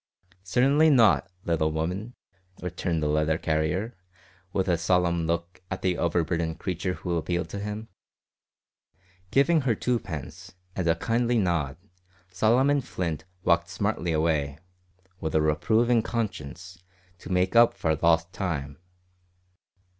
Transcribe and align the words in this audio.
"Cer'nly 0.43 0.89
not, 0.89 1.29
little 1.45 1.71
woman," 1.71 2.15
returned 2.59 3.03
the 3.03 3.07
letter 3.07 3.37
carrier, 3.37 3.95
with 4.51 4.67
a 4.67 4.75
solemn 4.75 5.27
look 5.27 5.61
at 5.69 5.83
the 5.83 5.95
overburdened 5.99 6.57
creature 6.57 6.93
who 6.95 7.17
appealed 7.17 7.49
to 7.49 7.59
him. 7.59 7.87
Giving 9.29 9.61
her 9.61 9.75
twopence, 9.75 10.53
and 10.75 10.87
a 10.87 10.95
kindly 10.95 11.37
nod, 11.37 11.77
Solomon 12.31 12.81
Flint 12.81 13.25
walked 13.43 13.69
smartly 13.69 14.11
away 14.11 14.57
with 15.19 15.35
a 15.35 15.41
reproving 15.43 16.01
conscience 16.01 16.81
to 17.19 17.29
make 17.31 17.55
up 17.55 17.75
for 17.75 17.95
lost 17.95 18.33
time. 18.33 18.79